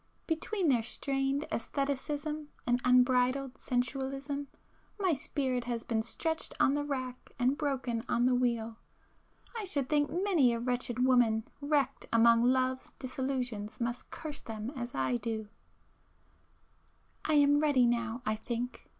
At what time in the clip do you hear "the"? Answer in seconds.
6.73-6.83, 8.25-8.33